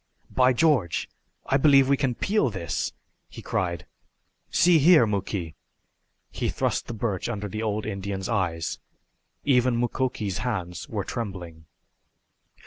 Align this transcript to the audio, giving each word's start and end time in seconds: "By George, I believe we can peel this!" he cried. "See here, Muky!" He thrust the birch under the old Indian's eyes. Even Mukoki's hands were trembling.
"By 0.31 0.51
George, 0.51 1.07
I 1.45 1.57
believe 1.57 1.87
we 1.87 1.95
can 1.95 2.15
peel 2.15 2.49
this!" 2.49 2.91
he 3.29 3.43
cried. 3.43 3.85
"See 4.49 4.79
here, 4.79 5.05
Muky!" 5.05 5.53
He 6.31 6.49
thrust 6.49 6.87
the 6.87 6.95
birch 6.95 7.29
under 7.29 7.47
the 7.47 7.61
old 7.61 7.85
Indian's 7.85 8.27
eyes. 8.27 8.79
Even 9.43 9.77
Mukoki's 9.79 10.39
hands 10.39 10.89
were 10.89 11.03
trembling. 11.03 11.67